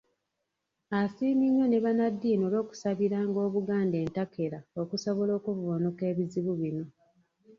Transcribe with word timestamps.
Asiimye 0.99 1.47
nnyo 1.51 1.65
ne 1.67 1.79
Bannaddiini 1.83 2.43
olw'okusabiranga 2.47 3.39
Obuganda 3.47 3.95
entakera 4.03 4.59
okusobola 4.81 5.31
okuvvuunuka 5.39 6.03
ebizibu 6.11 6.51
bino. 6.61 6.85